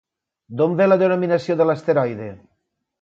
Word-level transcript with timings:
D'on 0.61 0.73
ve 0.79 0.87
la 0.87 0.97
denominació 1.03 1.59
de 1.59 1.69
l'asteroide? 1.71 2.31